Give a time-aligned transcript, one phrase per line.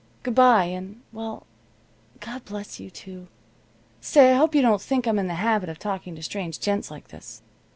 [0.23, 1.45] Good bye and well
[2.21, 3.27] God bless you, too.
[3.99, 6.89] Say, I hope you don't think I'm in the habit of talking to strange gents
[6.89, 7.43] like this."